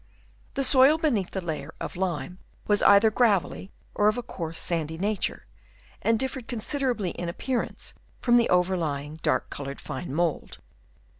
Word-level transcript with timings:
The 0.55 0.63
soil 0.63 0.97
beneath 0.97 1.29
the 1.29 1.41
layer 1.45 1.75
of 1.79 1.95
lime 1.95 2.39
was 2.65 2.81
either 2.81 3.11
gravelly 3.11 3.69
or 3.93 4.07
of 4.07 4.17
a 4.17 4.23
coarse 4.23 4.59
sandy 4.59 4.97
nature, 4.97 5.45
and 6.01 6.17
differed 6.17 6.47
considerably 6.47 7.11
in 7.11 7.29
appear 7.29 7.61
ance 7.61 7.93
from 8.19 8.37
the 8.37 8.49
overlying 8.49 9.19
dark 9.21 9.51
coloured 9.51 9.79
fine 9.79 10.11
mould. 10.11 10.57